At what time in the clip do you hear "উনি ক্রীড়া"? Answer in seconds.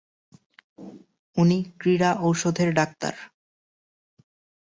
1.37-2.11